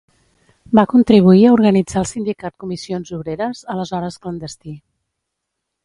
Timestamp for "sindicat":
2.13-2.57